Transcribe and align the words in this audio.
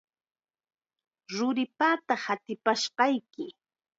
Ruripata 1.35 2.13
ratipashqayki. 2.23 3.45